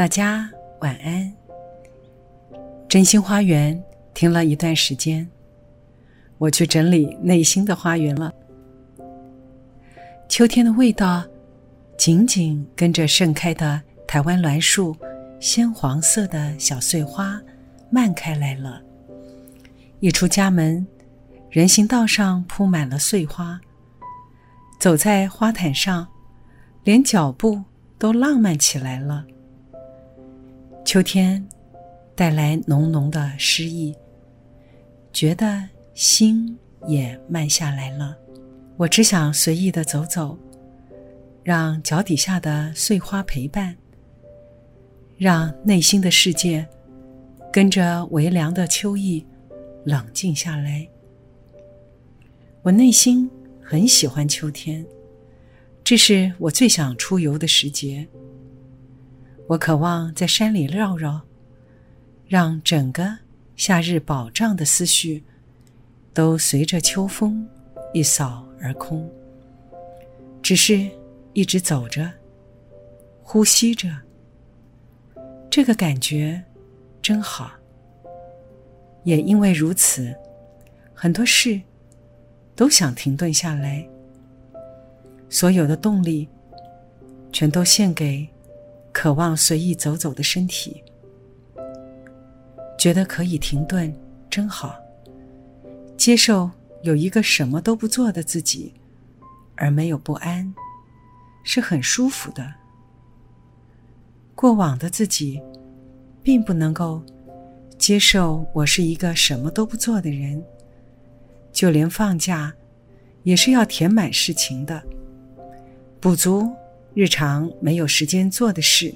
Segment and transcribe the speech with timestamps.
[0.00, 0.48] 大家
[0.80, 1.30] 晚安。
[2.88, 5.28] 真心花园停了一段时间，
[6.38, 8.32] 我去整理内心的花园了。
[10.26, 11.22] 秋天的味道，
[11.98, 13.78] 紧紧跟着盛开的
[14.08, 14.96] 台湾栾树
[15.38, 17.38] 鲜黄色的小碎花
[17.90, 18.80] 漫开来了。
[19.98, 20.86] 一出家门，
[21.50, 23.60] 人行道上铺满了碎花，
[24.78, 26.08] 走在花毯上，
[26.84, 27.62] 连脚步
[27.98, 29.26] 都浪漫起来了。
[30.90, 31.40] 秋天
[32.16, 33.94] 带来浓浓的诗意，
[35.12, 35.62] 觉得
[35.94, 38.18] 心也慢下来了。
[38.76, 40.36] 我只想随意的走走，
[41.44, 43.76] 让脚底下的碎花陪伴，
[45.16, 46.66] 让内心的世界
[47.52, 49.24] 跟着微凉的秋意
[49.84, 50.84] 冷静下来。
[52.62, 53.30] 我内心
[53.62, 54.84] 很喜欢秋天，
[55.84, 58.04] 这是我最想出游的时节。
[59.50, 61.22] 我渴望在山里绕绕，
[62.28, 63.18] 让整个
[63.56, 65.24] 夏日饱胀的思绪
[66.14, 67.48] 都随着秋风
[67.92, 69.10] 一扫而空。
[70.40, 70.88] 只是
[71.32, 72.08] 一直走着，
[73.24, 73.88] 呼吸着，
[75.50, 76.40] 这个感觉
[77.02, 77.50] 真好。
[79.02, 80.14] 也因为如此，
[80.94, 81.60] 很多事
[82.54, 83.84] 都想停顿下来，
[85.28, 86.28] 所有的动力
[87.32, 88.28] 全都献给。
[89.00, 90.84] 渴望随意走走的身体，
[92.78, 93.90] 觉得可以停顿，
[94.28, 94.78] 真好。
[95.96, 96.50] 接受
[96.82, 98.74] 有一个什么都不做的自己，
[99.56, 100.54] 而没有不安，
[101.44, 102.52] 是很舒服的。
[104.34, 105.40] 过往的自己，
[106.22, 107.02] 并不能够
[107.78, 110.44] 接受我是一个什么都不做的人，
[111.50, 112.52] 就连放假，
[113.22, 114.82] 也是要填满事情的，
[115.98, 116.54] 补足。
[116.92, 118.92] 日常没有时间做的事，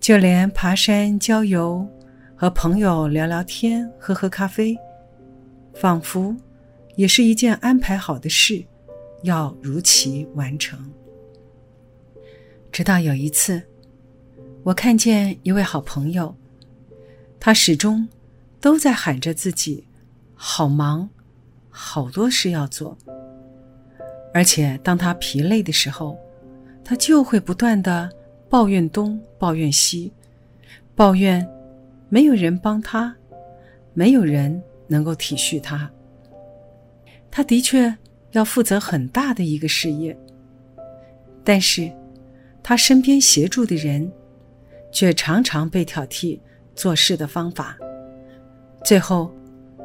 [0.00, 1.86] 就连爬山、郊游、
[2.34, 4.76] 和朋友聊聊天、喝喝咖啡，
[5.74, 6.34] 仿佛
[6.96, 8.64] 也是一件安排好的事，
[9.22, 10.78] 要如期完成。
[12.72, 13.62] 直到有一次，
[14.64, 16.34] 我看见一位好朋友，
[17.38, 18.08] 他始终
[18.60, 19.86] 都在喊着自己
[20.34, 21.08] 好忙，
[21.70, 22.98] 好多事要做，
[24.34, 26.18] 而且当他疲累的时候。
[26.88, 28.10] 他就会不断的
[28.48, 30.10] 抱怨东，抱怨西，
[30.94, 31.46] 抱怨
[32.08, 33.14] 没有人帮他，
[33.92, 35.90] 没有人能够体恤他。
[37.30, 37.94] 他的确
[38.30, 40.18] 要负责很大的一个事业，
[41.44, 41.92] 但是
[42.62, 44.10] 他身边协助的人
[44.90, 46.40] 却常常被挑剔
[46.74, 47.76] 做事的方法，
[48.82, 49.30] 最后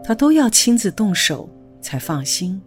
[0.05, 1.49] 他都要亲自动手
[1.81, 2.61] 才放心，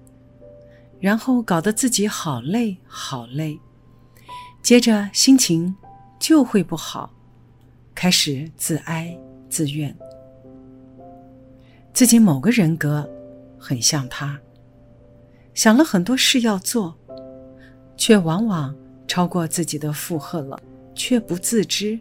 [1.00, 3.58] 然后搞得自己好累好累。
[4.66, 5.72] 接着心情
[6.18, 7.08] 就会不好，
[7.94, 9.16] 开始自哀
[9.48, 9.96] 自怨。
[11.92, 13.08] 自己某个人格
[13.56, 14.36] 很像他，
[15.54, 16.92] 想了很多事要做，
[17.96, 18.74] 却往往
[19.06, 20.60] 超过自己的负荷了，
[20.96, 21.96] 却不自知。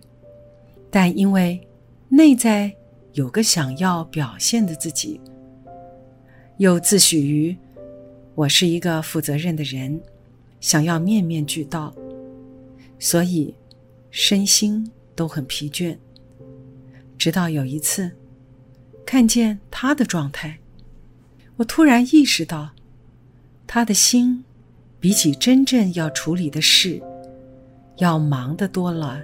[0.89, 1.61] 但因为
[2.09, 2.75] 内在
[3.13, 5.21] 有个想要表现的自己，
[6.57, 7.55] 又自诩于
[8.33, 10.01] 我是一个负责任的人，
[10.59, 11.93] 想要面面俱到。
[12.97, 13.53] 所以，
[14.09, 15.97] 身心都很疲倦。
[17.17, 18.11] 直到有一次，
[19.05, 20.57] 看见他的状态，
[21.57, 22.71] 我突然意识到，
[23.67, 24.43] 他的心
[24.99, 27.01] 比起真正要处理的事，
[27.97, 29.21] 要忙得多了。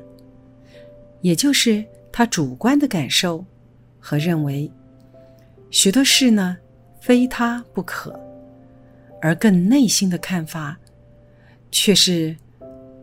[1.22, 3.46] 也就是他主观的感受
[4.00, 4.72] 和认为，
[5.70, 6.58] 许多事呢，
[7.00, 8.12] 非他不可；
[9.22, 10.78] 而更内心的看法，
[11.72, 12.36] 却是。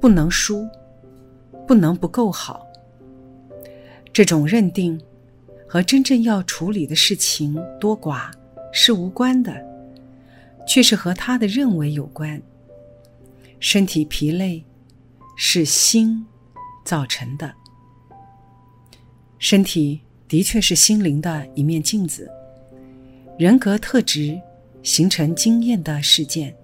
[0.01, 0.69] 不能输，
[1.67, 2.67] 不能不够好。
[4.13, 5.01] 这种认定
[5.67, 8.31] 和真正要处理的事情多寡
[8.73, 9.55] 是无关的，
[10.67, 12.41] 却是和他的认为有关。
[13.61, 14.65] 身体疲累
[15.37, 16.25] 是心
[16.85, 17.53] 造成的，
[19.39, 22.31] 身体的确是心灵的一面镜子，
[23.37, 24.41] 人格特质
[24.83, 26.57] 形成经验的事件，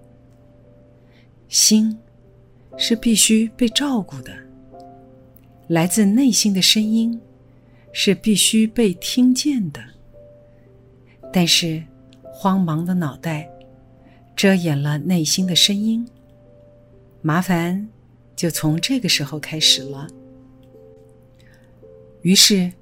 [1.49, 1.99] 心。
[2.77, 4.33] 是必须被照顾的，
[5.69, 7.21] 来自内心的声音
[7.93, 9.81] 是必须被听见的，
[11.33, 11.83] 但是
[12.23, 13.49] 慌忙的脑袋
[14.37, 16.07] 遮掩了内心的声音，
[17.23, 17.89] 麻烦
[18.35, 20.09] 就从这个时候开始了。
[22.23, 22.73] 于是，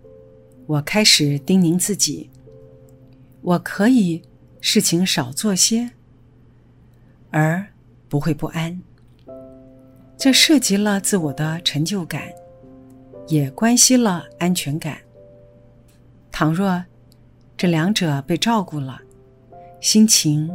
[0.66, 2.30] 我开始叮咛自己：
[3.42, 4.22] 我可以
[4.60, 5.90] 事情少做些，
[7.30, 7.66] 而
[8.08, 8.80] 不会不安。
[10.22, 12.32] 这涉及了自我的成就感。
[13.26, 14.98] 也关系了安全感。
[16.30, 16.84] 倘若
[17.56, 19.00] 这两者被照顾了，
[19.80, 20.48] 心情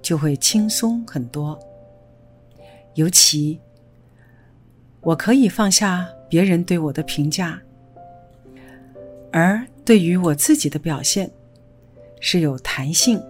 [0.00, 1.56] 就会轻松很多。
[2.94, 3.60] 尤其，
[5.00, 7.60] 我可以放下别人对我的评价，
[9.30, 11.30] 而对于我自己的表现
[12.18, 13.22] 是有弹性，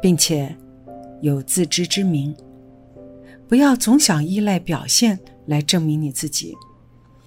[0.00, 0.54] 并且
[1.20, 2.32] 有自知之明。
[3.50, 6.56] 不要总想依赖表现来证明你自己。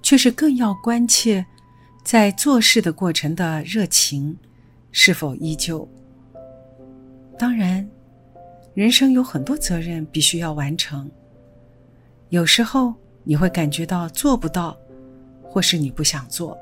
[0.02, 1.44] 却是更要关切，
[2.02, 4.36] 在做事的过程的热情
[4.90, 5.88] 是否依旧。
[7.38, 7.88] 当然，
[8.74, 11.10] 人生有很多责任必须要完成。
[12.28, 12.92] 有时候
[13.22, 14.76] 你会感觉到做不到，
[15.42, 16.58] 或是你不想做。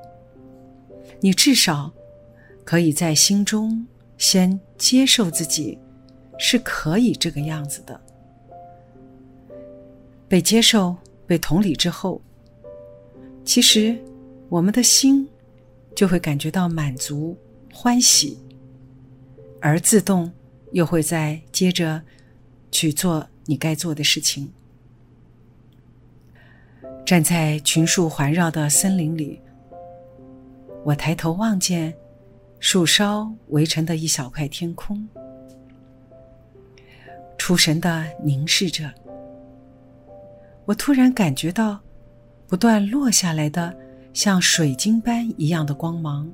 [1.21, 1.93] 你至少
[2.65, 3.85] 可以在心中
[4.19, 5.77] 先接受自己
[6.39, 8.01] 是可以这个样子的。
[10.33, 10.97] 被接受、
[11.27, 12.19] 被同理之后。
[13.45, 14.03] 其实，
[14.49, 15.29] 我们的心
[15.95, 17.37] 就会感觉到满足、
[17.71, 18.39] 欢喜，
[19.61, 20.33] 而自动
[20.71, 22.01] 又会再接着
[22.71, 24.51] 去做你该做的事情。
[27.05, 29.39] 站在群树环绕的森林里，
[30.83, 31.93] 我抬头望见
[32.59, 35.07] 树梢围成的一小块天空，
[37.37, 38.91] 出神的凝视着。
[40.65, 41.81] 我突然感觉到。
[42.49, 43.75] 不断落下来的
[44.13, 46.31] 像水晶般一样的光芒，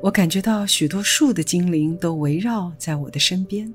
[0.00, 3.74] 我感觉到许多树的精灵都围绕在我的身边。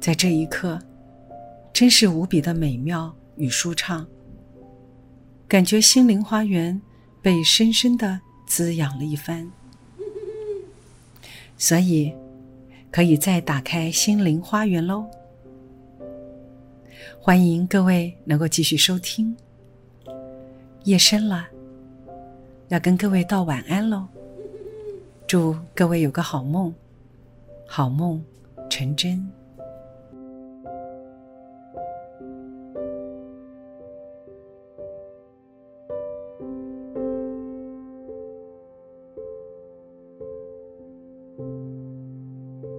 [0.00, 0.76] 在这一刻，
[1.72, 4.04] 真是无比的美妙与舒畅，
[5.46, 6.82] 感觉心灵花园
[7.22, 9.48] 被深深的滋养了一番。
[11.56, 12.12] 所以，
[12.90, 15.06] 可以再打开心灵花园喽。
[17.20, 19.36] 欢迎各位能够继续收听。
[20.84, 21.46] 夜深了，
[22.68, 24.06] 要跟各位道晚安喽。
[25.26, 26.74] 祝各位有个好梦，
[27.66, 28.22] 好梦
[28.68, 29.30] 成真。